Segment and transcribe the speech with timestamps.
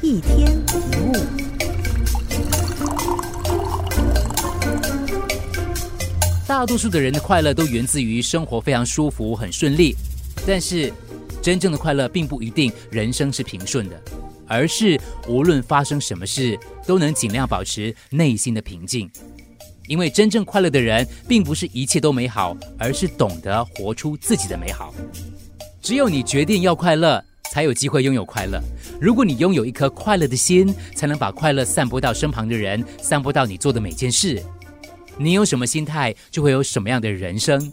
[0.00, 1.12] 一天一物。
[6.46, 9.96] 大多数的人的快乐都源自于生活非常舒服、很顺利，
[10.46, 10.92] 但是
[11.42, 14.00] 真正的快乐并不一定人生是平顺的，
[14.46, 19.10] 而是无论发生什么事，都能尽量保持内心的平静。
[19.88, 24.94] 因为真正快乐的人，并不是一切都美好，而是懂得活出自己的美好。
[25.80, 28.60] 只有你决定要快乐，才有机会拥有快乐。
[29.00, 34.42] 如果你拥有一颗快乐的心，才能把快乐散播到身旁的人，散播到你做的每件事。
[35.16, 37.72] 你有什么心态，就会有什么样的人生。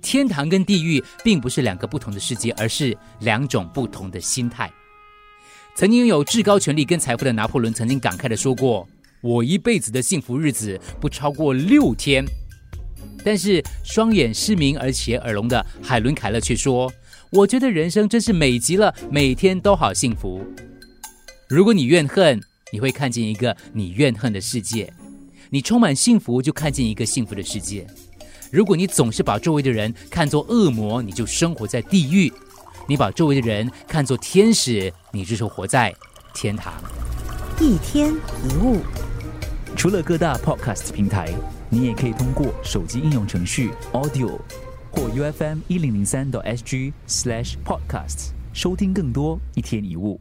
[0.00, 4.70] 天堂跟地狱并不是两个不同的世界，而是两种不同的心态。
[5.74, 8.86] 曾经拥有至高权力跟财富的拿破仑曾经感慨的说过
[9.20, 12.24] ：“我一辈子的幸福日子不超过六天。”
[13.24, 16.90] 但是双眼失明而且耳聋的海伦凯勒却说
[17.36, 20.42] ：“我觉得人生真是美极了，每天都好幸福。
[21.46, 22.40] 如果你怨恨，
[22.72, 24.90] 你会看见一个你怨恨的世界。”
[25.50, 27.86] 你充满幸福，就看见一个幸福的世界。
[28.50, 32.32] 如果你总是把周围的人看作恶魔，你就生活在地狱；
[32.88, 35.94] 你把周围的人看作天使，你就是活在
[36.34, 36.72] 天堂。
[37.60, 38.78] 一天一物，
[39.76, 41.32] 除了各大 Podcast 平台，
[41.68, 44.40] 你也可以通过手机应用程序 Audio
[44.96, 50.18] 或 UFM 一零零三 SG Slash podcast 收听更多一天一物。